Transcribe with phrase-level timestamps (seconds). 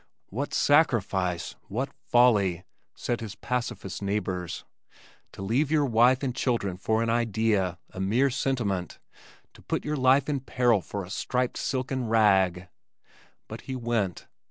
[0.31, 1.53] "What sacrifice!
[1.67, 2.63] What folly!"
[2.95, 4.65] said his pacifist neighbors
[5.33, 8.97] "to leave your wife and children for an idea, a mere sentiment;
[9.53, 12.67] to put your life in peril for a striped silken rag."
[13.47, 14.27] But he went.